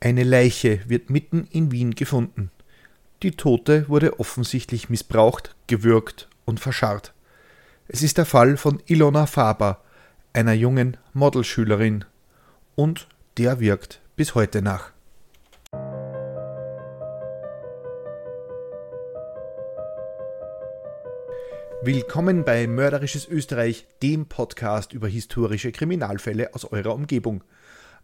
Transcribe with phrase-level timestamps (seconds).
[0.00, 2.52] Eine Leiche wird mitten in Wien gefunden.
[3.24, 7.14] Die Tote wurde offensichtlich missbraucht, gewürgt und verscharrt.
[7.88, 9.82] Es ist der Fall von Ilona Faber,
[10.32, 12.04] einer jungen Modelschülerin.
[12.76, 13.08] Und
[13.38, 14.92] der wirkt bis heute nach.
[21.82, 27.42] Willkommen bei Mörderisches Österreich, dem Podcast über historische Kriminalfälle aus eurer Umgebung.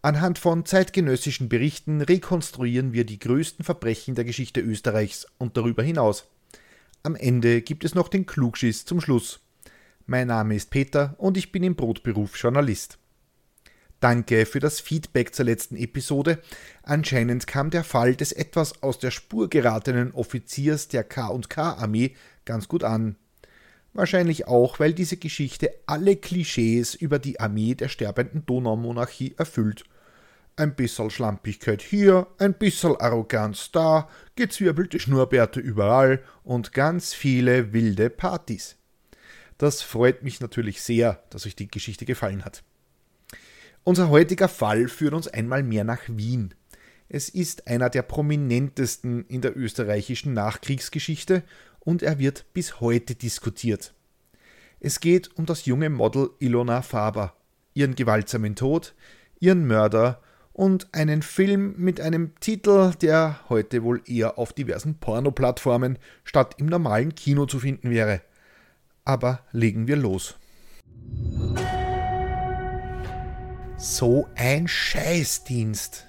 [0.04, 6.26] Anhand von zeitgenössischen Berichten rekonstruieren wir die größten Verbrechen der Geschichte Österreichs und darüber hinaus.
[7.02, 9.40] Am Ende gibt es noch den Klugschiss zum Schluss.
[10.04, 12.98] Mein Name ist Peter und ich bin im Brotberuf Journalist.
[13.98, 16.38] Danke für das Feedback zur letzten Episode.
[16.82, 22.14] Anscheinend kam der Fall des etwas aus der Spur geratenen Offiziers der K&K-Armee
[22.44, 23.16] ganz gut an.
[23.94, 29.86] Wahrscheinlich auch, weil diese Geschichte alle Klischees über die Armee der sterbenden Donaumonarchie erfüllt
[30.56, 38.10] ein bisschen Schlampigkeit hier, ein bisschen Arroganz da, gezwirbelte Schnurrbärte überall und ganz viele wilde
[38.10, 38.76] Partys.
[39.58, 42.62] Das freut mich natürlich sehr, dass euch die Geschichte gefallen hat.
[43.84, 46.54] Unser heutiger Fall führt uns einmal mehr nach Wien.
[47.08, 51.42] Es ist einer der prominentesten in der österreichischen Nachkriegsgeschichte
[51.80, 53.94] und er wird bis heute diskutiert.
[54.80, 57.36] Es geht um das junge Model Ilona Faber,
[57.74, 58.94] ihren gewaltsamen Tod,
[59.38, 60.22] ihren Mörder
[60.54, 66.66] und einen Film mit einem Titel, der heute wohl eher auf diversen Porno-Plattformen statt im
[66.66, 68.22] normalen Kino zu finden wäre.
[69.04, 70.36] Aber legen wir los.
[73.76, 76.06] So ein Scheißdienst.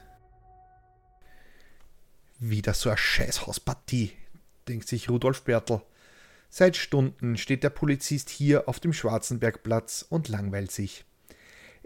[2.40, 4.12] Wieder so eine Scheißhauspartie,
[4.68, 5.82] denkt sich Rudolf Bertel.
[6.50, 11.04] Seit Stunden steht der Polizist hier auf dem Schwarzenbergplatz und langweilt sich.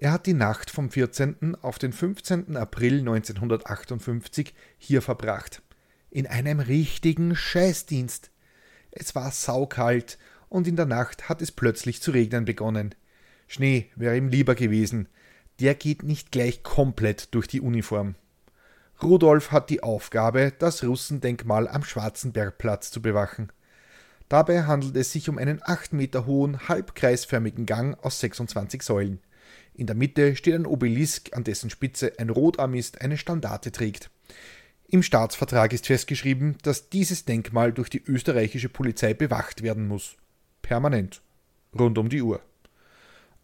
[0.01, 1.55] Er hat die Nacht vom 14.
[1.61, 2.55] auf den 15.
[2.55, 5.61] April 1958 hier verbracht.
[6.09, 8.31] In einem richtigen Scheißdienst.
[8.91, 12.95] Es war saukalt und in der Nacht hat es plötzlich zu regnen begonnen.
[13.49, 15.09] Schnee wäre ihm lieber gewesen.
[15.59, 18.15] Der geht nicht gleich komplett durch die Uniform.
[19.03, 23.51] Rudolf hat die Aufgabe, das Russendenkmal am Schwarzenbergplatz zu bewachen.
[24.29, 29.19] Dabei handelt es sich um einen acht Meter hohen, halbkreisförmigen Gang aus 26 Säulen.
[29.79, 34.09] In der Mitte steht ein Obelisk, an dessen Spitze ein Rotarmist eine Standarte trägt.
[34.89, 40.17] Im Staatsvertrag ist festgeschrieben, dass dieses Denkmal durch die österreichische Polizei bewacht werden muss.
[40.61, 41.21] Permanent.
[41.73, 42.41] Rund um die Uhr.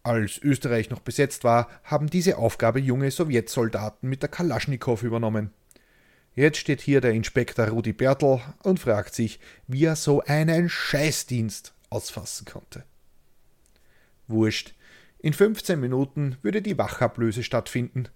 [0.02, 5.54] Als Österreich noch besetzt war, haben diese Aufgabe junge Sowjetsoldaten mit der Kalaschnikow übernommen.
[6.34, 11.72] Jetzt steht hier der Inspektor Rudi Bertel und fragt sich, wie er so einen Scheißdienst
[11.88, 12.84] ausfassen konnte.
[14.28, 14.75] Wurscht,
[15.26, 18.08] in 15 Minuten würde die Wachablöse stattfinden.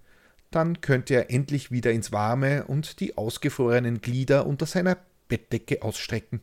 [0.52, 6.40] Dann könnte er endlich wieder ins Warme und die ausgefrorenen Glieder unter seiner Bettdecke ausstrecken.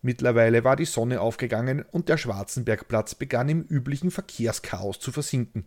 [0.00, 5.66] Mittlerweile war die Sonne aufgegangen und der Schwarzenbergplatz begann im üblichen Verkehrschaos zu versinken.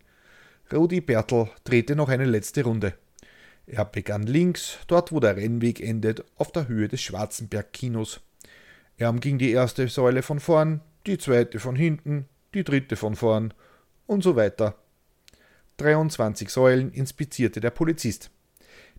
[0.73, 2.95] Rudi Bertel drehte noch eine letzte Runde.
[3.67, 8.21] Er begann links, dort wo der Rennweg endet, auf der Höhe des Schwarzenberg-Kinos.
[8.97, 12.25] Er umging die erste Säule von vorn, die zweite von hinten,
[12.55, 13.53] die dritte von vorn
[14.09, 14.75] und so weiter.
[15.77, 18.31] 23 Säulen inspizierte der Polizist.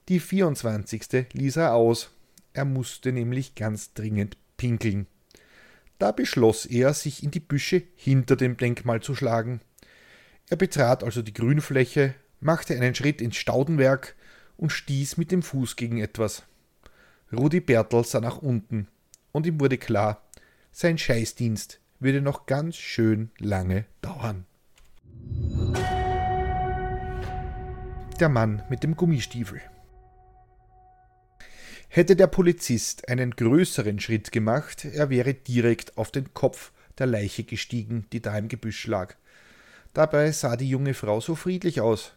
[0.09, 1.27] Die 24.
[1.33, 2.11] ließ er aus.
[2.53, 5.07] Er musste nämlich ganz dringend pinkeln.
[5.99, 9.61] Da beschloss er, sich in die Büsche hinter dem Denkmal zu schlagen.
[10.49, 14.15] Er betrat also die Grünfläche, machte einen Schritt ins Staudenwerk
[14.57, 16.45] und stieß mit dem Fuß gegen etwas.
[17.33, 18.89] Rudi Bertel sah nach unten,
[19.33, 20.25] und ihm wurde klar,
[20.73, 24.47] sein Scheißdienst würde noch ganz schön lange dauern.
[28.21, 29.63] Der Mann mit dem Gummistiefel.
[31.89, 37.45] Hätte der Polizist einen größeren Schritt gemacht, er wäre direkt auf den Kopf der Leiche
[37.45, 39.15] gestiegen, die da im Gebüsch lag.
[39.95, 42.13] Dabei sah die junge Frau so friedlich aus.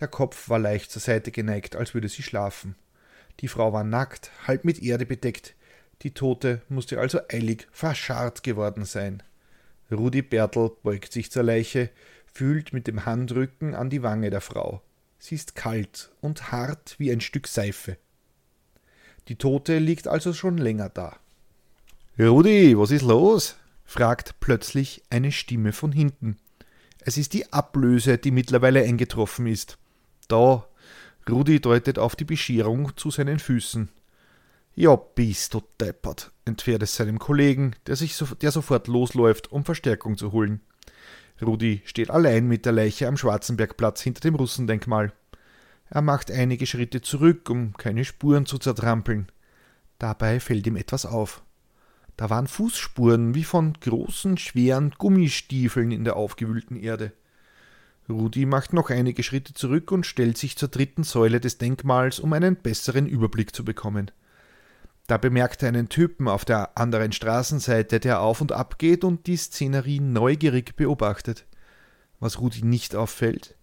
[0.00, 2.74] Der Kopf war leicht zur Seite geneigt, als würde sie schlafen.
[3.40, 5.54] Die Frau war nackt, halb mit Erde bedeckt.
[6.00, 9.22] Die Tote musste also eilig verscharrt geworden sein.
[9.90, 11.90] Rudi Bertel beugt sich zur Leiche,
[12.24, 14.80] fühlt mit dem Handrücken an die Wange der Frau.
[15.24, 17.96] Sie ist kalt und hart wie ein Stück Seife.
[19.28, 21.16] Die Tote liegt also schon länger da.
[22.18, 23.54] Rudi, was ist los?
[23.84, 26.38] fragt plötzlich eine Stimme von hinten.
[26.98, 29.78] Es ist die Ablöse, die mittlerweile eingetroffen ist.
[30.26, 30.66] Da.
[31.30, 33.90] Rudi deutet auf die Bescherung zu seinen Füßen.
[34.74, 39.64] Ja, bist du deppert, entfährt es seinem Kollegen, der, sich so, der sofort losläuft, um
[39.64, 40.62] Verstärkung zu holen.
[41.40, 45.12] Rudi steht allein mit der Leiche am Schwarzenbergplatz hinter dem Russendenkmal.
[45.88, 49.30] Er macht einige Schritte zurück, um keine Spuren zu zertrampeln.
[49.98, 51.42] Dabei fällt ihm etwas auf.
[52.16, 57.12] Da waren Fußspuren wie von großen, schweren Gummistiefeln in der aufgewühlten Erde.
[58.08, 62.32] Rudi macht noch einige Schritte zurück und stellt sich zur dritten Säule des Denkmals, um
[62.32, 64.10] einen besseren Überblick zu bekommen.
[65.12, 69.26] Da bemerkt er einen Typen auf der anderen Straßenseite, der auf und ab geht und
[69.26, 71.44] die Szenerie neugierig beobachtet.
[72.18, 73.54] Was Rudi nicht auffällt,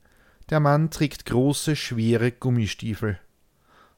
[0.51, 3.19] der Mann trägt große, schwere Gummistiefel.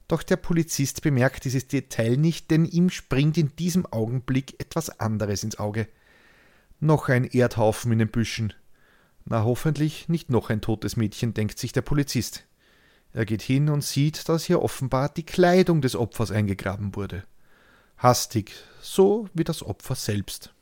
[0.07, 5.44] Doch der Polizist bemerkt dieses Detail nicht, denn ihm springt in diesem Augenblick etwas anderes
[5.44, 5.89] ins Auge.
[6.80, 8.53] Noch ein Erdhaufen in den Büschen.
[9.25, 12.45] Na hoffentlich nicht noch ein totes Mädchen, denkt sich der Polizist.
[13.12, 17.25] Er geht hin und sieht, dass hier offenbar die Kleidung des Opfers eingegraben wurde.
[18.01, 20.56] Hastig, so wie das Opfer selbst.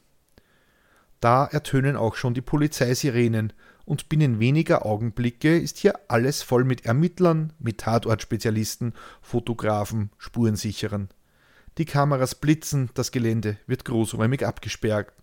[1.22, 3.54] Da ertönen auch schon die Polizeisirenen,
[3.86, 11.08] und binnen weniger Augenblicke ist hier alles voll mit Ermittlern, mit Tatortspezialisten, Fotografen, Spurensicherern.
[11.78, 15.14] Die Kameras blitzen, das Gelände wird großräumig abgesperrt.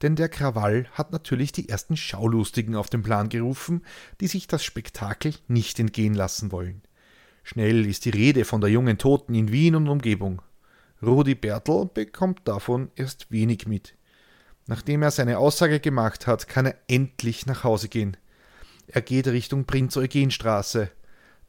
[0.00, 3.82] Denn der Krawall hat natürlich die ersten Schaulustigen auf den Plan gerufen,
[4.20, 6.82] die sich das Spektakel nicht entgehen lassen wollen.
[7.42, 10.40] Schnell ist die Rede von der jungen Toten in Wien und Umgebung.
[11.02, 13.94] Rudi Bertel bekommt davon erst wenig mit.
[14.66, 18.16] Nachdem er seine Aussage gemacht hat, kann er endlich nach Hause gehen.
[18.88, 20.90] Er geht Richtung Prinz-Eugen-Straße.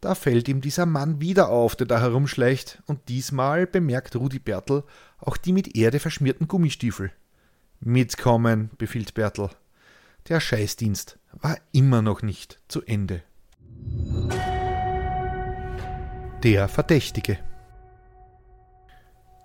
[0.02, 4.84] Da fällt ihm dieser Mann wieder auf, der da herumschleicht, und diesmal bemerkt Rudi Bertel
[5.18, 7.12] auch die mit Erde verschmierten Gummistiefel.
[7.82, 9.50] Mitkommen, befiehlt Bertel.
[10.30, 13.24] Der Scheißdienst war immer noch nicht zu Ende.
[16.44, 17.40] Der Verdächtige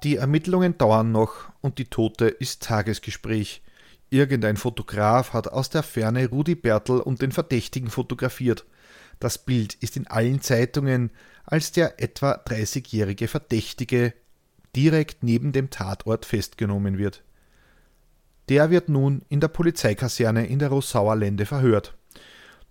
[0.05, 3.63] die Ermittlungen dauern noch und die Tote ist Tagesgespräch.
[4.11, 8.67] Irgendein Fotograf hat aus der Ferne Rudi Bertel und den Verdächtigen fotografiert.
[9.19, 11.11] Das Bild ist in allen Zeitungen
[11.47, 14.13] als der etwa 30-jährige Verdächtige
[14.77, 17.23] direkt neben dem Tatort festgenommen wird.
[18.51, 21.97] Der wird nun in der Polizeikaserne in der Rossauer Lände verhört.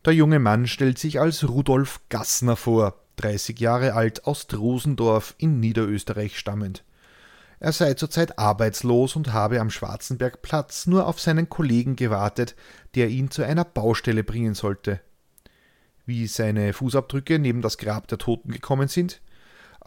[0.06, 5.60] Der junge Mann stellt sich als Rudolf Gassner vor, 30 Jahre alt, aus Drosendorf in
[5.60, 6.84] Niederösterreich stammend.
[7.64, 12.58] Er sei zurzeit arbeitslos und habe am Schwarzenbergplatz nur auf seinen Kollegen gewartet,
[12.94, 15.00] der ihn zu einer Baustelle bringen sollte.
[16.06, 19.22] Wie seine Fußabdrücke neben das Grab der Toten gekommen sind?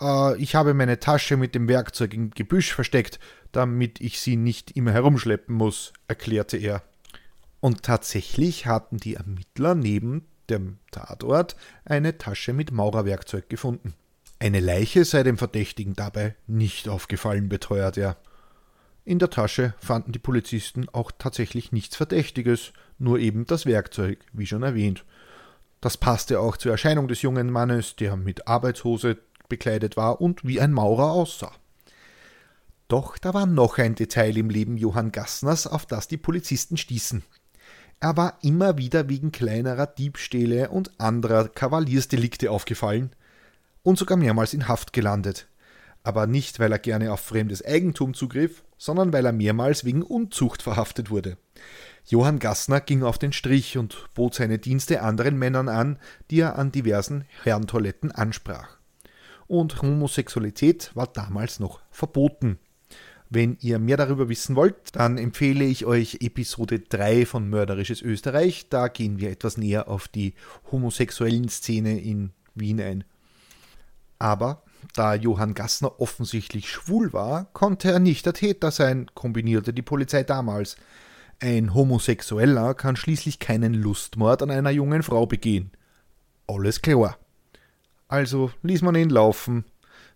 [0.01, 3.21] Äh, ich habe meine Tasche mit dem Werkzeug im Gebüsch versteckt,
[3.53, 6.83] damit ich sie nicht immer herumschleppen muss, erklärte er.
[7.61, 13.93] Und tatsächlich hatten die Ermittler neben dem Tatort eine Tasche mit Maurerwerkzeug gefunden.
[14.39, 18.19] Eine Leiche sei dem Verdächtigen dabei nicht aufgefallen, beteuert er.
[19.05, 24.47] In der Tasche fanden die Polizisten auch tatsächlich nichts Verdächtiges, nur eben das Werkzeug, wie
[24.47, 25.05] schon erwähnt.
[25.81, 29.17] Das passte auch zur Erscheinung des jungen Mannes, der mit Arbeitshose
[29.49, 31.53] bekleidet war und wie ein Maurer aussah.
[32.89, 37.23] Doch da war noch ein Detail im Leben Johann Gassners, auf das die Polizisten stießen.
[38.01, 43.17] Er war immer wieder wegen kleinerer Diebstähle und anderer Kavaliersdelikte aufgefallen–
[43.87, 45.47] und sogar mehrmals in Haft gelandet.
[46.03, 50.61] Aber nicht, weil er gerne auf fremdes Eigentum zugriff, sondern weil er mehrmals wegen Unzucht
[50.61, 51.37] verhaftet wurde.
[52.05, 56.01] Johann Gassner ging auf den Strich und bot seine Dienste anderen Männern an,
[56.33, 58.77] die er an diversen Herrentoiletten ansprach.
[59.47, 62.59] Und Homosexualität war damals noch verboten.
[63.31, 68.69] Wenn ihr mehr darüber wissen wollt, dann empfehle ich euch Episode 3 von Mörderisches Österreich.
[68.69, 70.35] Da gehen wir etwas näher auf die
[70.73, 73.05] homosexuellen Szene in Wien ein.
[74.19, 74.63] Aber
[74.95, 80.23] da Johann Gassner offensichtlich schwul war, konnte er nicht der Täter sein, kombinierte die Polizei
[80.23, 80.77] damals.
[81.41, 85.71] Ein Homosexueller kann schließlich keinen Lustmord an einer jungen Frau begehen.
[86.47, 87.19] Alles klar.
[88.09, 89.65] Also ließ man ihn laufen,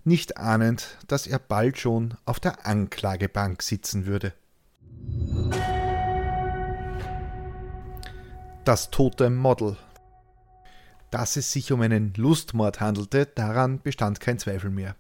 [0.05, 4.33] nicht ahnend, dass er bald schon auf der Anklagebank sitzen würde.
[8.65, 9.77] Das tote Model
[11.11, 14.97] dass es sich um einen Lustmord handelte, daran bestand kein Zweifel mehr.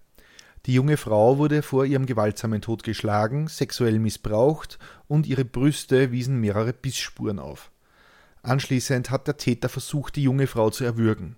[0.66, 6.38] Die junge Frau wurde vor ihrem gewaltsamen Tod geschlagen, sexuell missbraucht und ihre Brüste wiesen
[6.40, 7.70] mehrere Bissspuren auf.
[8.42, 11.36] Anschließend hat der Täter versucht, die junge Frau zu erwürgen.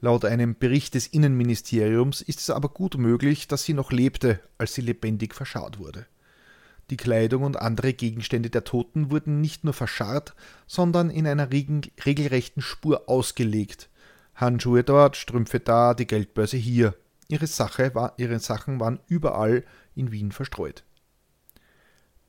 [0.00, 4.74] Laut einem Bericht des Innenministeriums ist es aber gut möglich, dass sie noch lebte, als
[4.74, 6.06] sie lebendig verscharrt wurde.
[6.90, 10.34] Die Kleidung und andere Gegenstände der Toten wurden nicht nur verscharrt,
[10.66, 13.90] sondern in einer regelrechten Spur ausgelegt,
[14.38, 16.94] Handschuhe dort, Strümpfe da, die Geldbörse hier.
[17.28, 19.64] Ihre, Sache war, ihre Sachen waren überall
[19.94, 20.84] in Wien verstreut.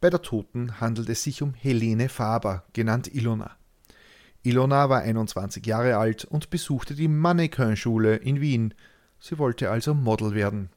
[0.01, 3.51] Bei der Toten handelt es sich um Helene Faber, genannt Ilona.
[4.43, 8.73] Ilona war 21 Jahre alt und besuchte die Mannequin-Schule in Wien,
[9.19, 10.69] Sie wollte also Model werden.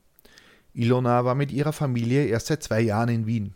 [0.75, 3.55] Ilona war mit ihrer Familie erst seit zwei Jahren in Wien.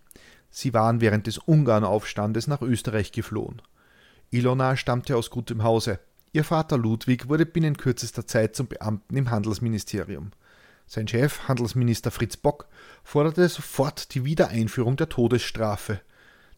[0.50, 3.60] Sie waren während des Ungarnaufstandes nach Österreich geflohen.
[4.30, 5.98] Ilona stammte aus gutem Hause.
[6.36, 10.32] Ihr Vater Ludwig wurde binnen kürzester Zeit zum Beamten im Handelsministerium.
[10.86, 12.68] Sein Chef, Handelsminister Fritz Bock,
[13.02, 16.02] forderte sofort die Wiedereinführung der Todesstrafe.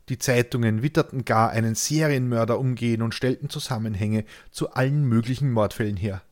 [0.09, 6.23] Die Zeitungen witterten gar einen Serienmörder umgehen und stellten Zusammenhänge zu allen möglichen Mordfällen her.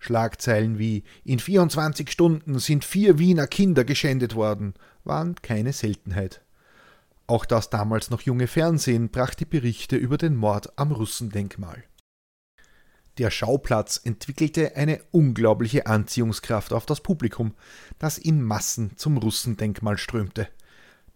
[0.00, 4.74] Schlagzeilen wie In 24 Stunden sind vier Wiener Kinder geschändet worden
[5.04, 6.40] waren keine Seltenheit.
[7.28, 11.84] Auch das damals noch junge Fernsehen brachte Berichte über den Mord am Russendenkmal.
[13.18, 17.54] Der Schauplatz entwickelte eine unglaubliche Anziehungskraft auf das Publikum,
[17.98, 20.46] das in Massen zum Russendenkmal strömte.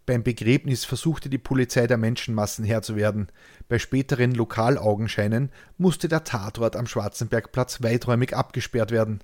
[0.04, 3.28] Beim Begräbnis versuchte die Polizei der Menschenmassen Herr zu werden.
[3.68, 9.22] Bei späteren Lokalaugenscheinen musste der Tatort am Schwarzenbergplatz weiträumig abgesperrt werden.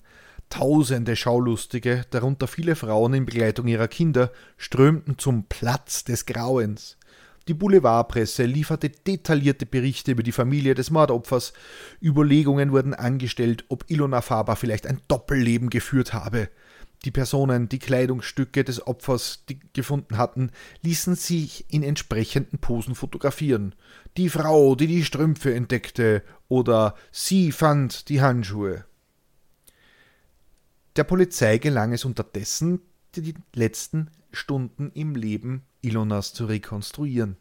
[0.48, 6.96] Tausende Schaulustige, darunter viele Frauen in Begleitung ihrer Kinder, strömten zum Platz des Grauens.
[7.48, 11.54] Die Boulevardpresse lieferte detaillierte Berichte über die Familie des Mordopfers.
[12.02, 16.50] Überlegungen wurden angestellt, ob Ilona Faber vielleicht ein Doppelleben geführt habe.
[17.06, 20.50] Die Personen, die Kleidungsstücke des Opfers die gefunden hatten,
[20.82, 23.74] ließen sich in entsprechenden Posen fotografieren.
[24.18, 28.84] Die Frau, die die Strümpfe entdeckte, oder sie fand die Handschuhe.
[30.96, 32.80] Der Polizei gelang es unterdessen,
[33.16, 37.36] die letzten Stunden im Leben Ilonas zu rekonstruieren.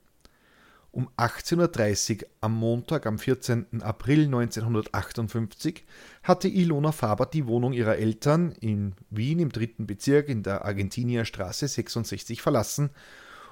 [0.92, 3.82] Um 18.30 Uhr am Montag, am 14.
[3.82, 5.84] April 1958,
[6.24, 11.68] hatte Ilona Faber die Wohnung ihrer Eltern in Wien im dritten Bezirk in der Argentinierstraße
[11.68, 12.90] 66 verlassen,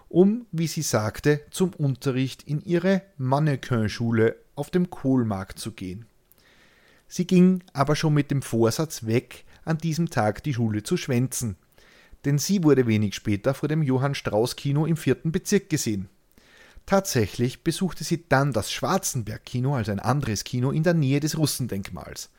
[0.09, 6.05] um, wie sie sagte, zum Unterricht in ihre Mannequin-Schule auf dem Kohlmarkt zu gehen.
[7.07, 11.57] Sie ging aber schon mit dem Vorsatz weg, an diesem Tag die Schule zu schwänzen
[12.25, 16.09] denn sie wurde wenig später vor dem Johann Strauß Kino im vierten Bezirk gesehen.
[16.85, 21.37] Tatsächlich besuchte sie dann das Schwarzenberg Kino, also ein anderes Kino in der Nähe des
[21.37, 22.29] Russendenkmals.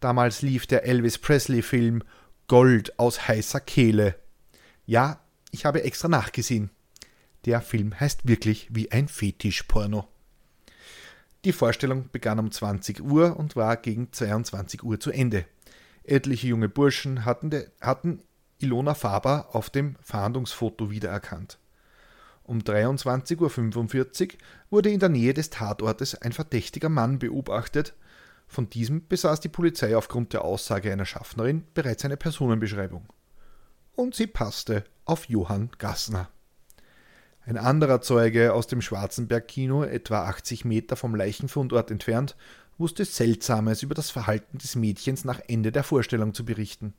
[0.00, 2.02] Damals lief der Elvis Presley Film
[2.46, 4.16] Gold aus heißer Kehle.
[4.86, 6.70] Ja, ich habe extra nachgesehen.
[7.44, 10.08] Der Film heißt wirklich wie ein Fetischporno.
[11.44, 15.44] Die Vorstellung begann um 20 Uhr und war gegen 22 Uhr zu Ende.
[16.02, 18.22] Etliche junge Burschen hatten, de, hatten
[18.64, 21.58] Ilona Faber auf dem Fahndungsfoto wiedererkannt.
[22.44, 24.38] Um 23.45 Uhr
[24.70, 27.94] wurde in der Nähe des Tatortes ein verdächtiger Mann beobachtet.
[28.46, 33.06] Von diesem besaß die Polizei aufgrund der Aussage einer Schaffnerin bereits eine Personenbeschreibung.
[33.96, 36.28] Und sie passte auf Johann Gassner.
[37.46, 42.36] Ein anderer Zeuge aus dem Schwarzenberg-Kino, etwa 80 Meter vom Leichenfundort entfernt,
[42.78, 46.94] wusste Seltsames über das Verhalten des Mädchens nach Ende der Vorstellung zu berichten.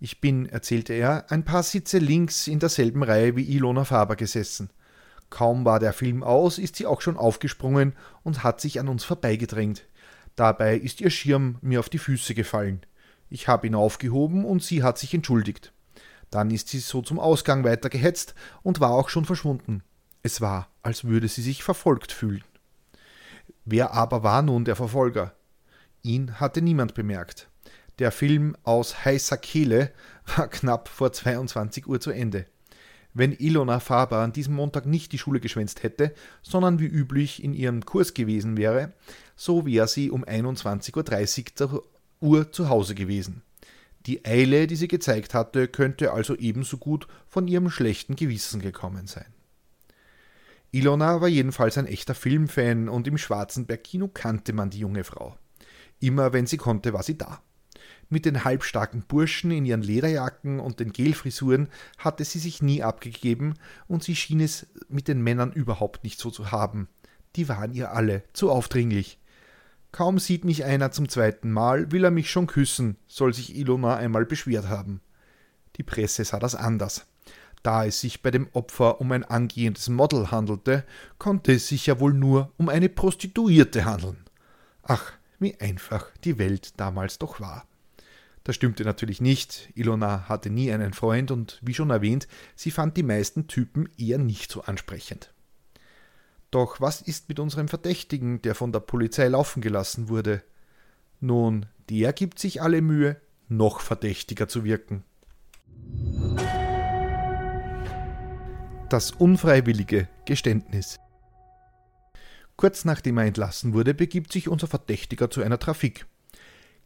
[0.00, 4.70] Ich bin, erzählte er, ein paar Sitze links in derselben Reihe wie Ilona Faber gesessen.
[5.30, 9.04] Kaum war der Film aus, ist sie auch schon aufgesprungen und hat sich an uns
[9.04, 9.84] vorbeigedrängt.
[10.36, 12.82] Dabei ist ihr Schirm mir auf die Füße gefallen.
[13.30, 15.72] Ich habe ihn aufgehoben und sie hat sich entschuldigt.
[16.30, 19.82] Dann ist sie so zum Ausgang weitergehetzt und war auch schon verschwunden.
[20.22, 22.44] Es war, als würde sie sich verfolgt fühlen.
[23.64, 25.34] Wer aber war nun der Verfolger?
[26.02, 27.48] Ihn hatte niemand bemerkt.
[27.98, 29.92] Der Film aus heißer Kehle
[30.36, 32.46] war knapp vor 22 Uhr zu Ende.
[33.16, 37.54] Wenn Ilona Faber an diesem Montag nicht die Schule geschwänzt hätte, sondern wie üblich in
[37.54, 38.92] ihrem Kurs gewesen wäre,
[39.36, 41.80] so wäre sie um 21.30
[42.20, 43.42] Uhr zu Hause gewesen.
[44.06, 49.06] Die Eile, die sie gezeigt hatte, könnte also ebenso gut von ihrem schlechten Gewissen gekommen
[49.06, 49.32] sein.
[50.72, 55.38] Ilona war jedenfalls ein echter Filmfan und im Schwarzenberg-Kino kannte man die junge Frau.
[56.00, 57.40] Immer wenn sie konnte, war sie da.
[58.08, 61.68] Mit den halbstarken Burschen in ihren Lederjacken und den Gelfrisuren
[61.98, 63.54] hatte sie sich nie abgegeben,
[63.88, 66.88] und sie schien es mit den Männern überhaupt nicht so zu haben.
[67.36, 69.18] Die waren ihr alle zu aufdringlich.
[69.92, 73.96] Kaum sieht mich einer zum zweiten Mal, will er mich schon küssen, soll sich Ilona
[73.96, 75.00] einmal beschwert haben.
[75.76, 77.06] Die Presse sah das anders.
[77.62, 80.84] Da es sich bei dem Opfer um ein angehendes Model handelte,
[81.18, 84.24] konnte es sich ja wohl nur um eine Prostituierte handeln.
[84.82, 87.66] Ach, wie einfach die Welt damals doch war.
[88.44, 89.70] Das stimmte natürlich nicht.
[89.74, 94.18] Ilona hatte nie einen Freund und wie schon erwähnt, sie fand die meisten Typen eher
[94.18, 95.32] nicht so ansprechend.
[96.50, 100.42] Doch was ist mit unserem Verdächtigen, der von der Polizei laufen gelassen wurde?
[101.20, 103.16] Nun, der gibt sich alle Mühe,
[103.48, 105.04] noch verdächtiger zu wirken.
[108.90, 111.00] Das unfreiwillige Geständnis.
[112.56, 116.06] Kurz nachdem er entlassen wurde, begibt sich unser Verdächtiger zu einer Trafik.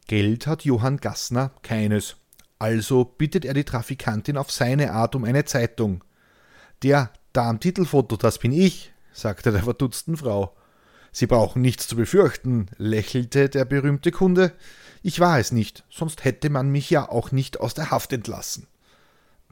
[0.09, 2.17] Geld hat Johann Gassner keines.
[2.59, 6.03] Also bittet er die Trafikantin auf seine Art um eine Zeitung.
[6.83, 10.57] Der da am Titelfoto, das bin ich, sagte der verdutzten Frau.
[11.13, 14.53] Sie brauchen nichts zu befürchten, lächelte der berühmte Kunde.
[15.03, 18.67] Ich war es nicht, sonst hätte man mich ja auch nicht aus der Haft entlassen.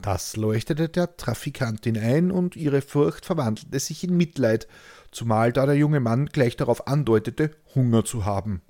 [0.01, 4.67] Das leuchtete der Trafikantin ein, und ihre Furcht verwandelte sich in Mitleid,
[5.11, 8.61] zumal da der junge Mann gleich darauf andeutete, Hunger zu haben.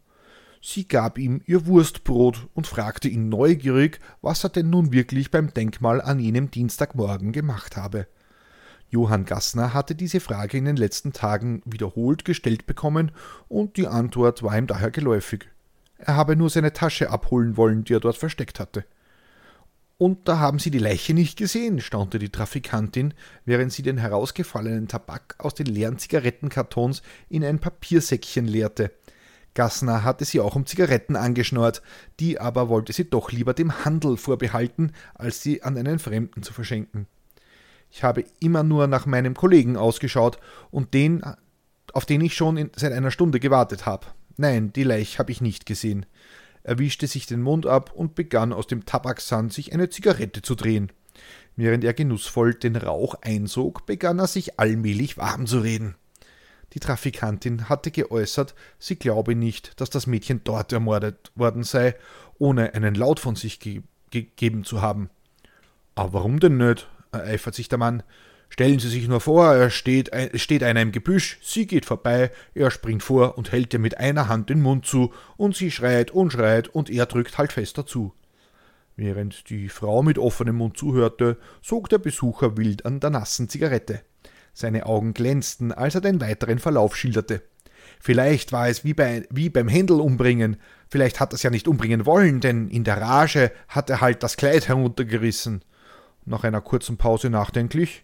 [0.61, 5.53] Sie gab ihm ihr Wurstbrot und fragte ihn neugierig, was er denn nun wirklich beim
[5.53, 8.07] Denkmal an jenem Dienstagmorgen gemacht habe.
[8.89, 13.11] Johann Gassner hatte diese Frage in den letzten Tagen wiederholt gestellt bekommen,
[13.49, 15.49] und die Antwort war ihm daher geläufig.
[15.97, 18.85] Er habe nur seine Tasche abholen wollen, die er dort versteckt hatte.
[19.97, 24.87] Und da haben Sie die Leiche nicht gesehen, staunte die Trafikantin, während sie den herausgefallenen
[24.87, 28.91] Tabak aus den leeren Zigarettenkartons in ein Papiersäckchen leerte.
[29.57, 31.81] Gassner hatte sie auch um Zigaretten angeschnort,
[32.19, 36.53] die aber wollte sie doch lieber dem Handel vorbehalten, als sie an einen Fremden zu
[36.53, 37.07] verschenken.
[37.89, 40.37] Ich habe immer nur nach meinem Kollegen ausgeschaut
[40.69, 41.23] und den,
[41.91, 44.05] auf den ich schon seit einer Stunde gewartet habe.
[44.35, 46.05] Nein, die Leiche habe ich nicht gesehen.
[46.61, 50.53] Er wischte sich den Mund ab und begann aus dem Tabaksand sich eine Zigarette zu
[50.53, 50.91] drehen.
[51.55, 55.95] Während er genussvoll den Rauch einsog, begann er sich allmählich warm zu reden.
[56.74, 61.95] Die Trafikantin hatte geäußert, sie glaube nicht, dass das Mädchen dort ermordet worden sei,
[62.38, 65.09] ohne einen Laut von sich ge gegeben zu haben.
[65.95, 66.88] Aber warum denn nicht?
[67.12, 68.03] ereifert sich der Mann.
[68.50, 72.71] Stellen Sie sich nur vor, er steht, steht einer im Gebüsch, sie geht vorbei, er
[72.71, 76.31] springt vor und hält ihr mit einer Hand den Mund zu, und sie schreit und
[76.31, 78.13] schreit, und er drückt halt fester zu.
[78.95, 84.01] Während die Frau mit offenem Mund zuhörte, sog der Besucher wild an der nassen Zigarette.
[84.57, 87.41] Seine Augen glänzten, als er den weiteren Verlauf schilderte.
[87.99, 90.57] Vielleicht war es wie, bei, wie beim Händel umbringen,
[90.89, 94.23] vielleicht hat er es ja nicht umbringen wollen, denn in der Rage hat er halt
[94.23, 95.63] das Kleid heruntergerissen.
[96.25, 98.03] Nach einer kurzen Pause nachdenklich,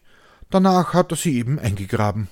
[0.53, 2.27] Danach hat er sie eben eingegraben.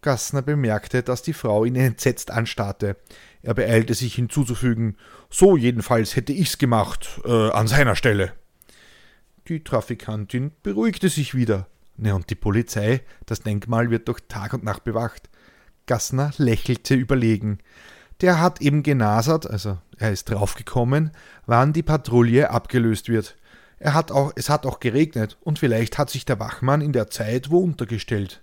[0.00, 2.96] Gassner bemerkte, dass die Frau ihn entsetzt anstarrte.
[3.42, 4.96] Er beeilte sich hinzuzufügen,
[5.28, 8.32] so jedenfalls hätte ich's gemacht, äh, an seiner Stelle.
[9.48, 11.66] Die Trafikantin beruhigte sich wieder.
[11.98, 15.28] Ne, und die Polizei, das Denkmal wird doch Tag und Nacht bewacht.
[15.86, 17.58] Gassner lächelte überlegen.
[18.20, 21.10] Der hat eben genasert, also er ist draufgekommen,
[21.46, 23.36] wann die Patrouille abgelöst wird.
[23.80, 27.10] Er hat auch, es hat auch geregnet und vielleicht hat sich der Wachmann in der
[27.10, 28.42] Zeit wo untergestellt.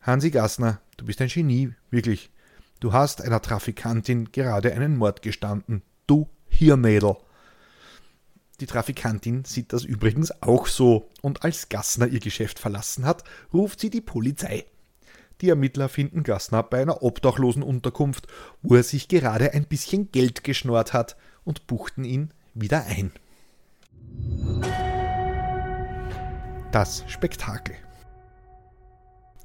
[0.00, 2.30] Hansi Gassner, du bist ein Genie, wirklich.
[2.78, 5.82] Du hast einer Trafikantin gerade einen Mord gestanden.
[6.06, 7.16] Du Hirnädel.
[8.60, 13.80] Die Trafikantin sieht das übrigens auch so, und als Gassner ihr Geschäft verlassen hat, ruft
[13.80, 14.64] sie die Polizei.
[15.40, 18.28] Die Ermittler finden Gassner bei einer obdachlosen Unterkunft,
[18.62, 23.10] wo er sich gerade ein bisschen Geld geschnort hat, und buchten ihn wieder ein.
[26.70, 27.74] Das Spektakel.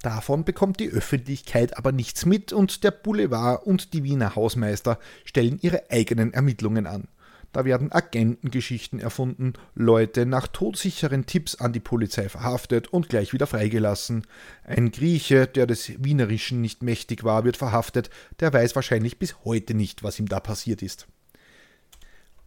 [0.02, 5.60] Davon bekommt die Öffentlichkeit aber nichts mit und der Boulevard und die Wiener Hausmeister stellen
[5.62, 7.10] ihre eigenen Ermittlungen an.
[7.52, 13.48] Da werden Agentengeschichten erfunden, Leute nach todsicheren Tipps an die Polizei verhaftet und gleich wieder
[13.48, 14.28] freigelassen.
[14.64, 19.74] Ein Grieche, der des Wienerischen nicht mächtig war, wird verhaftet, der weiß wahrscheinlich bis heute
[19.74, 21.08] nicht, was ihm da passiert ist.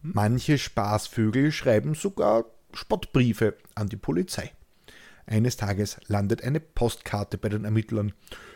[0.01, 4.51] Manche Spaßvögel schreiben sogar Spottbriefe an die Polizei.
[5.25, 8.13] Eines Tages landet eine Postkarte bei den Ermittlern.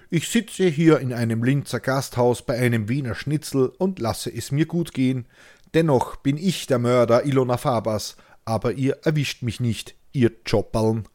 [0.09, 4.65] Ich sitze hier in einem Linzer Gasthaus bei einem Wiener Schnitzel und lasse es mir
[4.65, 5.25] gut gehen.
[5.73, 11.07] Dennoch bin ich der Mörder Ilona Fabers, aber ihr erwischt mich nicht, ihr Jopperln.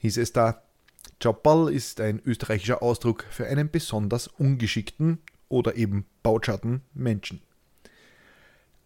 [0.00, 0.62] Hieß es da.
[1.20, 7.42] Jopperl ist ein österreichischer Ausdruck für einen besonders ungeschickten oder eben bautschatten Menschen.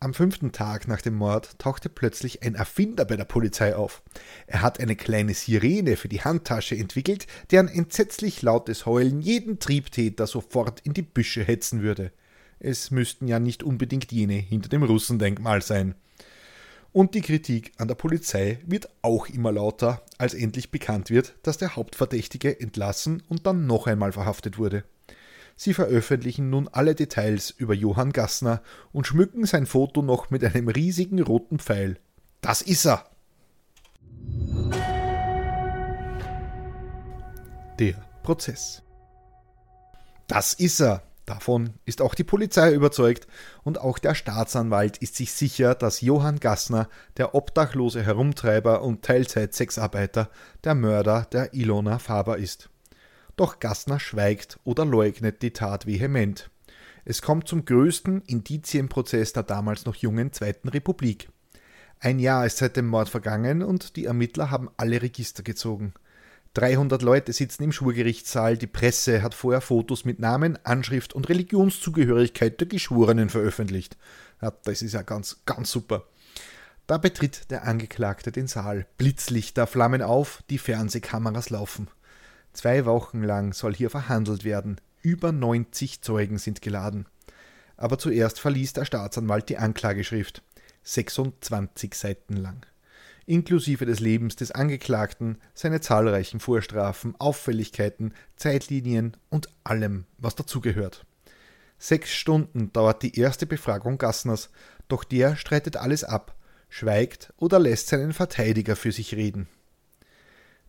[0.00, 4.02] Am fünften Tag nach dem Mord tauchte plötzlich ein Erfinder bei der Polizei auf.
[4.46, 10.26] Er hat eine kleine Sirene für die Handtasche entwickelt, deren entsetzlich lautes Heulen jeden Triebtäter
[10.26, 12.12] sofort in die Büsche hetzen würde.
[12.58, 15.94] Es müssten ja nicht unbedingt jene hinter dem Russendenkmal sein.
[16.92, 21.58] Und die Kritik an der Polizei wird auch immer lauter, als endlich bekannt wird, dass
[21.58, 24.84] der Hauptverdächtige entlassen und dann noch einmal verhaftet wurde.
[25.56, 28.62] Sie veröffentlichen nun alle Details über Johann Gassner
[28.92, 31.98] und schmücken sein Foto noch mit einem riesigen roten Pfeil.
[32.40, 33.10] Das ist er!
[37.78, 38.82] Der Prozess.
[40.28, 41.02] Das ist er!
[41.26, 43.26] Davon ist auch die Polizei überzeugt
[43.62, 50.28] und auch der Staatsanwalt ist sich sicher, dass Johann Gassner, der obdachlose Herumtreiber und Teilzeit-Sexarbeiter,
[50.64, 52.68] der Mörder der Ilona Faber ist.
[53.36, 56.50] Doch Gassner schweigt oder leugnet die Tat vehement.
[57.06, 61.28] Es kommt zum größten Indizienprozess der damals noch jungen Zweiten Republik.
[62.00, 65.94] Ein Jahr ist seit dem Mord vergangen und die Ermittler haben alle Register gezogen.
[66.54, 72.60] 300 Leute sitzen im Schwurgerichtssaal, die Presse hat vorher Fotos mit Namen, Anschrift und Religionszugehörigkeit
[72.60, 73.96] der Geschworenen veröffentlicht.
[74.40, 76.04] Ja, das ist ja ganz, ganz super.
[76.86, 78.86] Da betritt der Angeklagte den Saal.
[78.98, 81.88] Blitzlichter flammen auf, die Fernsehkameras laufen.
[82.52, 84.80] Zwei Wochen lang soll hier verhandelt werden.
[85.02, 87.06] Über 90 Zeugen sind geladen.
[87.76, 90.42] Aber zuerst verließ der Staatsanwalt die Anklageschrift.
[90.84, 92.64] 26 Seiten lang
[93.26, 101.06] inklusive des Lebens des Angeklagten, seine zahlreichen Vorstrafen, Auffälligkeiten, Zeitlinien und allem, was dazugehört.
[101.78, 104.50] Sechs Stunden dauert die erste Befragung Gassners,
[104.88, 106.34] doch der streitet alles ab,
[106.68, 109.48] schweigt oder lässt seinen Verteidiger für sich reden.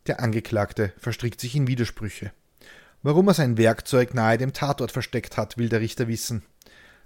[0.08, 2.32] Der Angeklagte verstrickt sich in Widersprüche.
[3.02, 6.44] Warum er sein Werkzeug nahe dem Tatort versteckt hat, will der Richter wissen.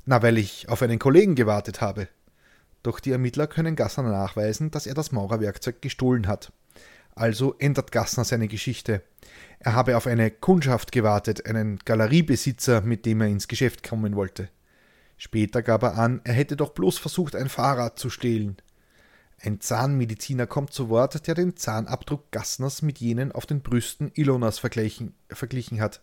[0.06, 2.08] Na, weil ich auf einen Kollegen gewartet habe.
[2.84, 6.52] Doch die Ermittler können Gassner nachweisen, dass er das Maurerwerkzeug gestohlen hat.
[7.16, 9.02] Also ändert Gassner seine Geschichte.
[9.60, 14.50] Er habe auf eine Kundschaft gewartet, einen Galeriebesitzer, mit dem er ins Geschäft kommen wollte.
[15.18, 18.56] Später gab er an, er hätte doch bloß versucht, ein Fahrrad zu stehlen.
[19.42, 24.60] Ein Zahnmediziner kommt zu Wort, der den Zahnabdruck Gassners mit jenen auf den Brüsten Ilonas
[24.60, 25.14] verglichen,
[25.80, 26.02] hat.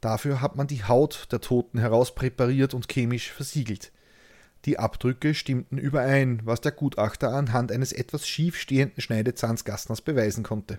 [0.00, 3.90] Dafür hat man die Haut der Toten herauspräpariert und chemisch versiegelt.
[4.68, 10.42] Die Abdrücke stimmten überein, was der Gutachter anhand eines etwas schief stehenden Schneidezahns Gassners beweisen
[10.42, 10.78] konnte.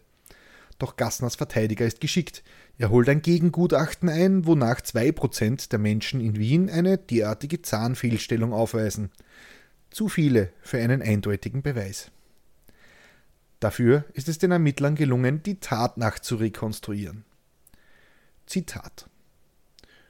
[0.78, 2.44] Doch Gassners Verteidiger ist geschickt.
[2.78, 9.10] Er holt ein Gegengutachten ein, wonach 2% der Menschen in Wien eine derartige Zahnfehlstellung aufweisen.
[9.90, 12.12] Zu viele für einen eindeutigen Beweis.
[13.60, 17.26] Dafür ist es den Ermittlern gelungen, die Tatnacht zu rekonstruieren.
[18.46, 19.10] Zitat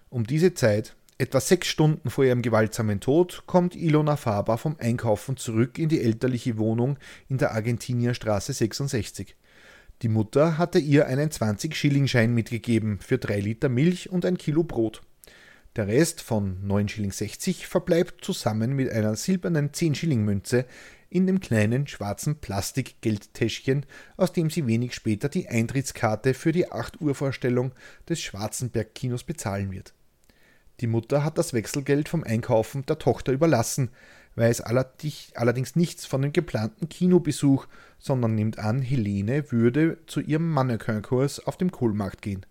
[0.10, 5.36] Um diese Zeit Etwa sechs Stunden vor ihrem gewaltsamen Tod kommt Ilona Faber vom Einkaufen
[5.36, 9.36] zurück in die elterliche Wohnung in der Argentinierstraße 66.
[10.02, 15.02] Die Mutter hatte ihr einen 20-Schilling-Schein mitgegeben für drei Liter Milch und ein Kilo Brot.
[15.76, 20.66] Der Rest von 9,60 Schilling verbleibt zusammen mit einer silbernen 10-Schilling-Münze
[21.10, 27.02] in dem kleinen schwarzen Plastikgeldtäschchen, aus dem sie wenig später die Eintrittskarte für die 8
[27.02, 27.74] Uhr Vorstellung
[28.08, 29.94] des Schwarzenberg-Kinos bezahlen wird.
[30.80, 33.90] Die Mutter hat das Wechselgeld vom Einkaufen der Tochter überlassen,
[34.36, 41.46] weiß allerdings nichts von dem geplanten Kinobesuch, sondern nimmt an, Helene würde zu ihrem Mannequin-Kurs
[41.46, 42.46] auf dem Kohlmarkt gehen.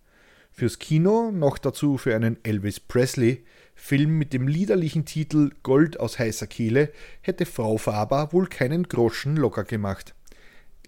[0.50, 6.48] Fürs Kino, noch dazu für einen Elvis Presley-Film mit dem liederlichen Titel Gold aus heißer
[6.48, 10.14] Kehle, hätte Frau Faber wohl keinen Groschen locker gemacht.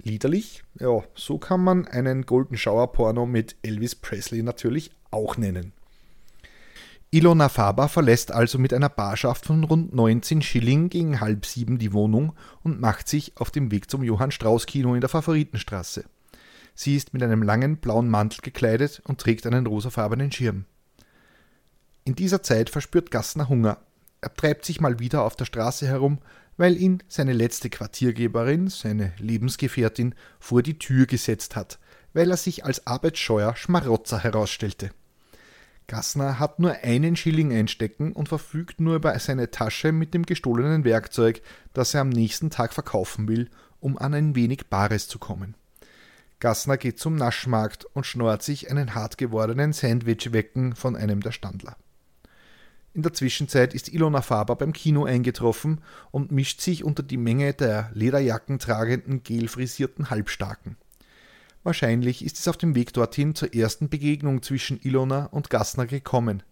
[0.03, 0.65] Liederlich?
[0.79, 5.73] Ja, so kann man einen Golden Shower Porno mit Elvis Presley natürlich auch nennen.
[7.13, 11.93] Ilona Faber verlässt also mit einer Barschaft von rund 19 Schilling gegen halb sieben die
[11.93, 16.05] Wohnung und macht sich auf dem Weg zum Johann Strauß Kino in der Favoritenstraße.
[16.77, 20.67] Sie ist mit einem langen blauen Mantel gekleidet und trägt einen rosafarbenen Schirm.
[22.05, 23.79] In dieser Zeit verspürt Gassner Hunger.
[24.21, 26.19] Er treibt sich mal wieder auf der Straße herum,
[26.59, 31.81] weil ihn seine letzte Quartiergeberin, seine Lebensgefährtin, vor die Tür gesetzt hat,
[32.13, 34.91] weil er sich als arbeitsscheuer Schmarotzer herausstellte.
[35.91, 40.85] Gassner hat nur einen Schilling einstecken und verfügt nur über seine Tasche mit dem gestohlenen
[40.85, 43.51] Werkzeug, das er am nächsten Tag verkaufen will,
[43.81, 45.57] um an ein wenig Bares zu kommen.
[46.39, 51.33] Gassner geht zum Naschmarkt und schnort sich einen hart gewordenen Sandwich wecken von einem der
[51.33, 51.77] Standler.
[52.95, 55.81] In der Zwischenzeit ist Ilona Faber beim Kino eingetroffen
[56.13, 60.77] und mischt sich unter die Menge der Lederjacken tragenden, gelfrisierten Halbstarken.
[61.63, 66.43] Wahrscheinlich ist es auf dem Weg dorthin zur ersten Begegnung zwischen Ilona und Gassner gekommen.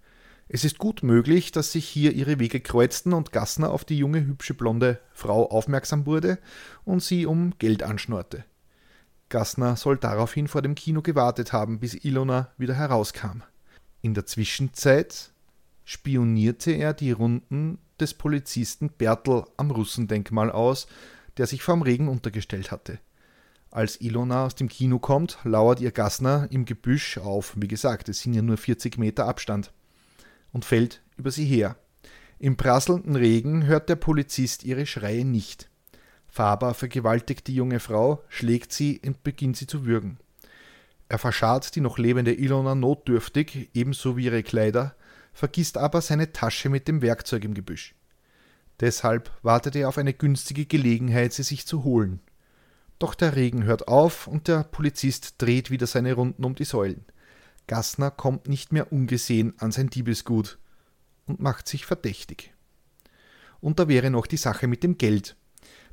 [0.49, 4.27] Es ist gut möglich, dass sich hier ihre Wege kreuzten und Gassner auf die junge,
[4.27, 6.39] hübsche, blonde Frau aufmerksam wurde
[6.85, 8.45] und sie um Geld anschnorrte.
[9.29, 13.43] Gassner soll daraufhin vor dem Kino gewartet haben, bis Ilona wieder herauskam.
[14.01, 15.33] In der Zwischenzeit
[15.85, 20.87] spionierte er die Runden des Polizisten Bertel am Russendenkmal aus,
[21.37, 23.01] der sich vorm Regen untergestellt hatte.
[23.71, 27.53] Als Ilona aus dem Kino kommt, lauert ihr Gassner im Gebüsch auf.
[27.57, 29.73] Wie gesagt, es sind ja nur 40 Meter Abstand.
[30.53, 31.77] Und fällt über sie her.
[32.39, 35.69] Im prasselnden Regen hört der Polizist ihre Schreie nicht.
[36.29, 40.19] Faber vergewaltigt die junge Frau, schlägt sie und beginnt sie zu würgen.
[41.09, 44.95] Er verscharrt die noch lebende Ilona notdürftig, ebenso wie ihre Kleider,
[45.33, 47.95] vergisst aber seine Tasche mit dem Werkzeug im Gebüsch.
[48.81, 52.21] Deshalb wartet er auf eine günstige Gelegenheit, sie sich zu holen.
[52.99, 57.05] Doch der Regen hört auf und der Polizist dreht wieder seine Runden um die Säulen.
[57.67, 60.59] Gassner kommt nicht mehr ungesehen an sein Diebesgut
[61.27, 62.53] und macht sich verdächtig.
[63.61, 65.37] Und da wäre noch die Sache mit dem Geld.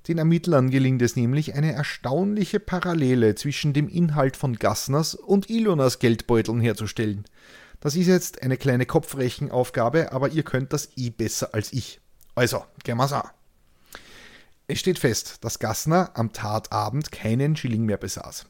[0.08, 6.00] Den Ermittlern gelingt es nämlich, eine erstaunliche Parallele zwischen dem Inhalt von Gassners und Ilonas
[6.00, 7.26] Geldbeuteln herzustellen.
[7.80, 12.00] Das ist jetzt eine kleine Kopfrechenaufgabe, aber ihr könnt das eh besser als ich.
[12.36, 13.30] Also, gehen wir's an.
[14.68, 18.46] Es steht fest, dass Gassner am Tatabend keinen Schilling mehr besaß.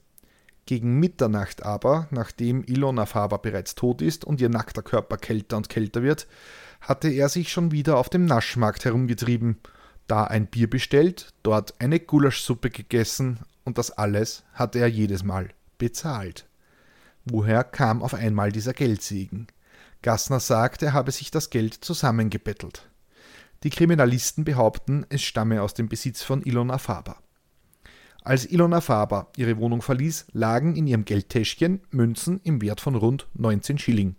[0.66, 5.70] Gegen Mitternacht aber, nachdem Ilona Faber bereits tot ist und ihr nackter Körper kälter und
[5.70, 6.28] kälter wird,
[6.82, 9.58] hatte er sich schon wieder auf dem Naschmarkt herumgetrieben–
[10.08, 15.50] da ein Bier bestellt, dort eine Gulaschsuppe gegessen und das alles hatte er jedes Mal
[15.78, 16.46] bezahlt.
[17.26, 19.48] Woher kam auf einmal dieser Geldsegen?
[20.04, 22.88] Gassner sagt, er habe sich das Geld zusammengebettelt.
[23.66, 27.18] Die Kriminalisten behaupten, es stamme aus dem Besitz von Ilona Faber.
[28.22, 33.28] Als Ilona Faber ihre Wohnung verließ, lagen in ihrem Geldtäschchen Münzen im Wert von rund
[33.34, 34.18] 19 Schilling.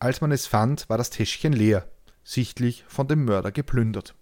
[0.00, 1.88] Als man es fand, war das Täschchen leer,
[2.24, 4.16] sichtlich von dem Mörder geplündert.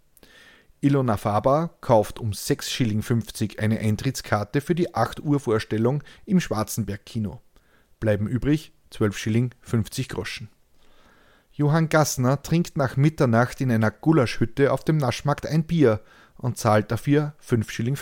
[0.83, 7.41] Ilona Faber kauft um 6,50 Schilling eine Eintrittskarte für die 8 Uhr Vorstellung im Schwarzenberg-Kino.
[7.99, 10.51] Bleiben übrig 12 Schilling 50 Groschen.
[11.57, 16.01] Johann Gassner trinkt nach Mitternacht in einer Gulaschhütte auf dem Naschmarkt ein Bier
[16.37, 17.97] und zahlt dafür 5,50 Schilling.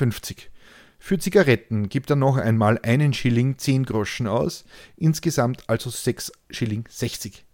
[0.98, 4.64] Für Zigaretten gibt er noch einmal einen Schilling 10 Groschen aus,
[4.96, 7.44] insgesamt also 6 Schilling 60.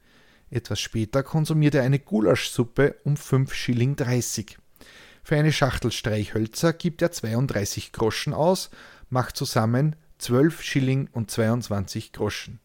[0.50, 4.56] Etwas später konsumiert er eine Gulaschsuppe um 5 Schilling 30.
[5.24, 8.70] Für eine Schachtel Streichhölzer gibt er 32 Groschen aus,
[9.10, 12.60] macht zusammen 12 Schilling und 22 Groschen.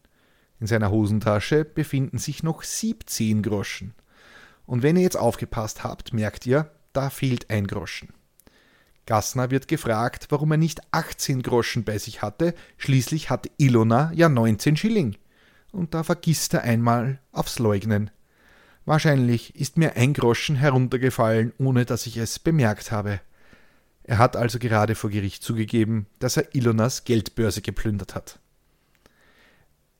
[0.64, 3.92] In seiner Hosentasche befinden sich noch 17 Groschen.
[4.64, 8.14] Und wenn ihr jetzt aufgepasst habt, merkt ihr, da fehlt ein Groschen.
[9.04, 14.30] Gassner wird gefragt, warum er nicht 18 Groschen bei sich hatte, schließlich hat Ilona ja
[14.30, 15.16] 19 Schilling.
[15.70, 18.10] Und da vergisst er einmal aufs Leugnen.
[18.86, 23.20] Wahrscheinlich ist mir ein Groschen heruntergefallen, ohne dass ich es bemerkt habe.
[24.02, 28.38] Er hat also gerade vor Gericht zugegeben, dass er Ilonas Geldbörse geplündert hat.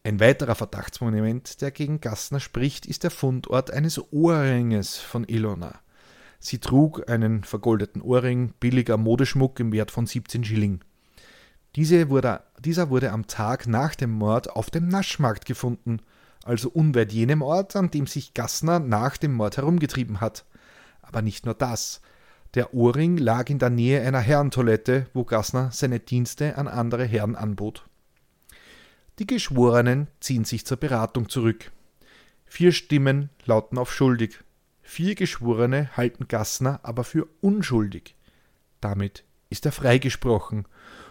[0.04, 5.80] Ein weiterer Verdachtsmonument, der gegen Gassner spricht, ist der Fundort eines Ohrringes von Ilona.
[6.38, 10.80] Sie trug einen vergoldeten Ohrring, billiger Modeschmuck im Wert von 17 Schilling.
[11.74, 16.00] Diese wurde, dieser wurde am Tag nach dem Mord auf dem Naschmarkt gefunden
[16.44, 20.44] also unweit jenem Ort, an dem sich Gassner nach dem Mord herumgetrieben hat.
[21.02, 22.00] Aber nicht nur das.
[22.54, 27.34] Der Ohrring lag in der Nähe einer Herrentoilette, wo Gassner seine Dienste an andere Herren
[27.34, 27.88] anbot.
[29.18, 31.70] Die Geschworenen ziehen sich zur Beratung zurück.
[32.46, 34.40] Vier Stimmen lauten auf schuldig.
[34.82, 38.16] Vier Geschworene halten Gassner aber für unschuldig.
[38.80, 40.66] Damit ist er freigesprochen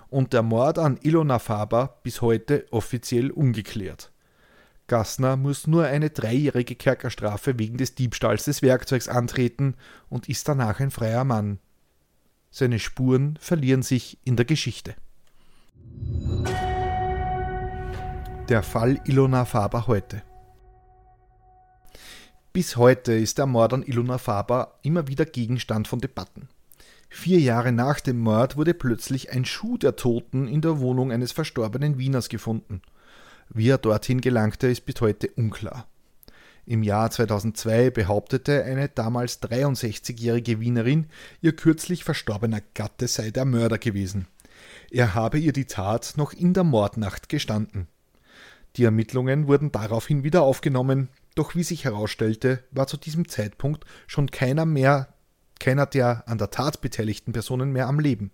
[0.09, 4.11] und der Mord an Ilona Faber bis heute offiziell ungeklärt.
[4.87, 9.75] Gassner muss nur eine dreijährige Kerkerstrafe wegen des Diebstahls des Werkzeugs antreten
[10.09, 11.59] und ist danach ein freier Mann.
[12.51, 14.95] Seine Spuren verlieren sich in der Geschichte.
[18.53, 20.21] Der Fall Ilona Faber heute.
[22.51, 26.49] Bis heute ist der Mord an Ilona Faber immer wieder Gegenstand von Debatten.
[27.09, 31.31] Vier Jahre nach dem Mord wurde plötzlich ein Schuh der Toten in der Wohnung eines
[31.31, 32.83] verstorbenen Wieners gefunden.
[33.49, 35.87] Wie er dorthin gelangte, ist bis heute unklar.
[36.67, 41.07] Im Jahr 2002 behauptete eine damals 63-jährige Wienerin,
[41.41, 44.27] ihr kürzlich verstorbener Gatte sei der Mörder gewesen.
[44.91, 47.87] Er habe ihr die Tat noch in der Mordnacht gestanden.
[48.75, 54.31] Die Ermittlungen wurden daraufhin wieder aufgenommen, doch wie sich herausstellte, war zu diesem Zeitpunkt schon
[54.31, 55.13] keiner mehr,
[55.59, 58.31] keiner der an der Tat beteiligten Personen mehr am Leben.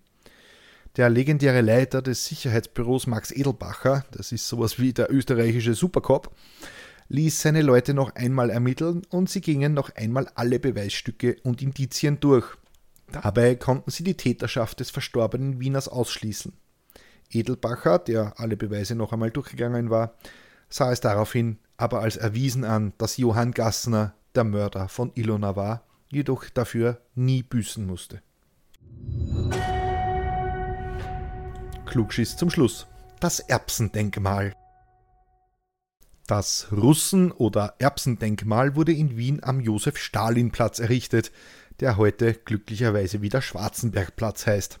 [0.96, 6.34] Der legendäre Leiter des Sicherheitsbüros Max Edelbacher, das ist sowas wie der österreichische Supercop,
[7.08, 12.18] ließ seine Leute noch einmal ermitteln und sie gingen noch einmal alle Beweisstücke und Indizien
[12.18, 12.56] durch.
[13.12, 16.52] Dabei konnten sie die Täterschaft des verstorbenen Wieners ausschließen.
[17.30, 20.14] Edelbacher, der alle Beweise noch einmal durchgegangen war,
[20.68, 25.84] sah es daraufhin aber als erwiesen an, dass Johann Gassner der Mörder von Ilona war,
[26.10, 28.22] jedoch dafür nie büßen musste.
[31.86, 32.86] Klugschiss zum Schluss.
[33.18, 34.52] Das Erbsendenkmal.
[36.26, 41.32] Das Russen- oder Erbsendenkmal wurde in Wien am Josef-Stalin-Platz errichtet,
[41.80, 44.78] der heute glücklicherweise wieder Schwarzenbergplatz heißt.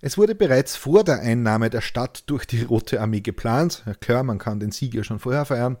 [0.00, 4.22] Es wurde bereits vor der Einnahme der Stadt durch die Rote Armee geplant, ja klar,
[4.22, 5.78] man kann den Sieg ja schon vorher feiern,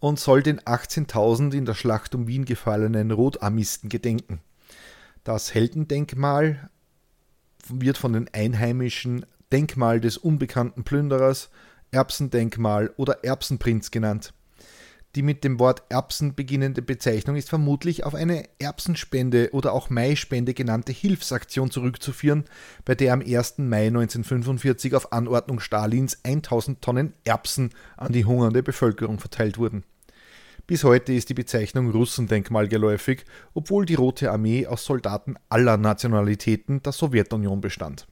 [0.00, 4.40] und soll den 18.000 in der Schlacht um Wien gefallenen Rotarmisten gedenken.
[5.24, 6.70] Das Heldendenkmal
[7.68, 11.50] wird von den Einheimischen Denkmal des unbekannten Plünderers,
[11.90, 14.32] Erbsendenkmal oder Erbsenprinz genannt.
[15.14, 20.52] Die mit dem Wort Erbsen beginnende Bezeichnung ist vermutlich auf eine Erbsenspende oder auch Maispende
[20.52, 22.44] genannte Hilfsaktion zurückzuführen,
[22.84, 23.58] bei der am 1.
[23.58, 29.84] Mai 1945 auf Anordnung Stalins 1000 Tonnen Erbsen an die hungernde Bevölkerung verteilt wurden.
[30.66, 36.82] Bis heute ist die Bezeichnung Russendenkmal geläufig, obwohl die Rote Armee aus Soldaten aller Nationalitäten
[36.82, 38.06] der Sowjetunion bestand.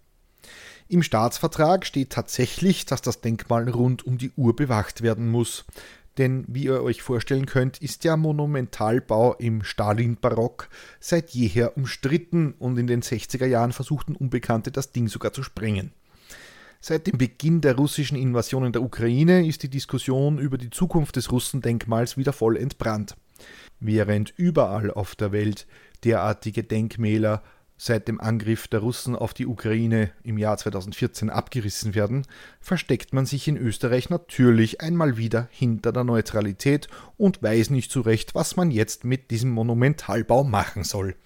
[0.88, 5.66] Im Staatsvertrag steht tatsächlich, dass das Denkmal rund um die Uhr bewacht werden muss.
[6.18, 12.78] Denn wie ihr euch vorstellen könnt, ist der Monumentalbau im Stalin-Barock seit jeher umstritten und
[12.78, 15.92] in den 60er Jahren versuchten Unbekannte das Ding sogar zu sprengen.
[16.80, 21.16] Seit dem Beginn der russischen Invasion in der Ukraine ist die Diskussion über die Zukunft
[21.16, 23.16] des Russendenkmals wieder voll entbrannt.
[23.80, 25.66] Während überall auf der Welt
[26.04, 27.42] derartige Denkmäler
[27.78, 32.26] seit dem Angriff der Russen auf die Ukraine im Jahr 2014 abgerissen werden,
[32.60, 38.34] versteckt man sich in Österreich natürlich einmal wieder hinter der Neutralität und weiß nicht zurecht,
[38.34, 41.16] was man jetzt mit diesem Monumentalbau machen soll.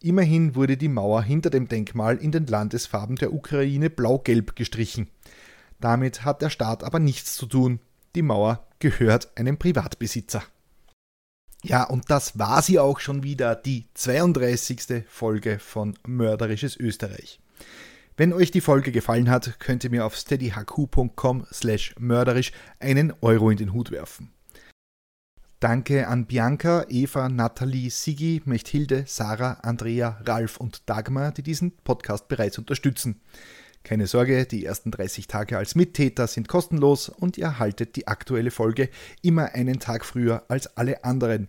[0.00, 5.08] Immerhin wurde die Mauer hinter dem Denkmal in den Landesfarben der Ukraine blau-gelb gestrichen.
[5.80, 7.80] Damit hat der Staat aber nichts zu tun.
[8.14, 10.42] Die Mauer gehört einem Privatbesitzer.
[11.64, 15.04] Ja, und das war sie auch schon wieder, die 32.
[15.08, 17.40] Folge von Mörderisches Österreich.
[18.16, 23.50] Wenn euch die Folge gefallen hat, könnt ihr mir auf steadyhq.com slash mörderisch einen Euro
[23.50, 24.32] in den Hut werfen.
[25.60, 32.28] Danke an Bianca, Eva, Nathalie, Sigi, Mechthilde, Sarah, Andrea, Ralf und Dagmar, die diesen Podcast
[32.28, 33.20] bereits unterstützen.
[33.88, 38.50] Keine Sorge, die ersten 30 Tage als Mittäter sind kostenlos und ihr erhaltet die aktuelle
[38.50, 38.90] Folge
[39.22, 41.48] immer einen Tag früher als alle anderen.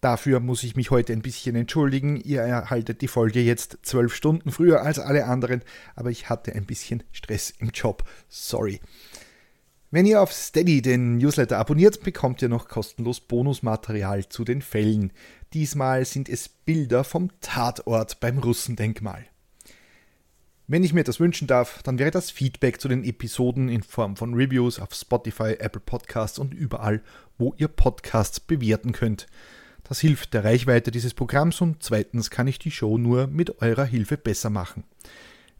[0.00, 2.16] Dafür muss ich mich heute ein bisschen entschuldigen.
[2.16, 5.62] Ihr erhaltet die Folge jetzt zwölf Stunden früher als alle anderen,
[5.94, 8.02] aber ich hatte ein bisschen Stress im Job.
[8.28, 8.80] Sorry.
[9.92, 15.12] Wenn ihr auf Steady den Newsletter abonniert, bekommt ihr noch kostenlos Bonusmaterial zu den Fällen.
[15.54, 19.24] Diesmal sind es Bilder vom Tatort beim Russendenkmal.
[20.68, 24.16] Wenn ich mir das wünschen darf, dann wäre das Feedback zu den Episoden in Form
[24.16, 27.02] von Reviews auf Spotify, Apple Podcasts und überall,
[27.38, 29.28] wo ihr Podcasts bewerten könnt.
[29.84, 33.84] Das hilft der Reichweite dieses Programms und zweitens kann ich die Show nur mit eurer
[33.84, 34.82] Hilfe besser machen.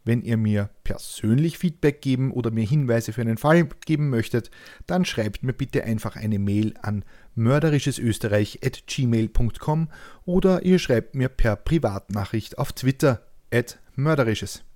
[0.03, 4.51] Wenn ihr mir persönlich Feedback geben oder mir Hinweise für einen Fall geben möchtet,
[4.87, 9.87] dann schreibt mir bitte einfach eine Mail an mörderischesösterreich.gmail.com
[10.25, 14.66] oder ihr schreibt mir per Privatnachricht auf Twitter at mörderisches.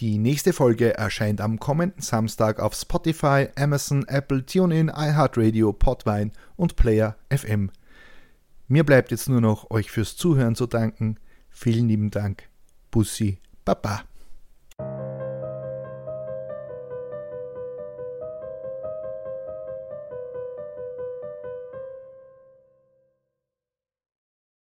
[0.00, 6.76] Die nächste Folge erscheint am kommenden Samstag auf Spotify, Amazon, Apple, TuneIn, iHeartRadio, Podvine und
[6.76, 7.70] Player FM.
[8.66, 11.20] Mir bleibt jetzt nur noch euch fürs Zuhören zu danken.
[11.50, 12.48] Vielen lieben Dank.
[12.90, 14.09] Bussi, Baba.